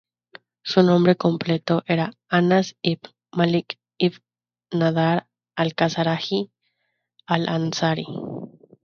[0.63, 4.17] Su nombre completo era Anas ibn Malik ibn
[4.73, 6.49] Nadar al-Khazraji
[7.27, 8.07] al-Ansari.